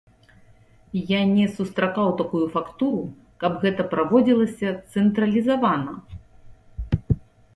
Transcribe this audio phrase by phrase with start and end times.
[1.09, 3.03] Я не сустракаў такую фактуру,
[3.43, 5.93] каб гэта праводзілася цэнтралізавана.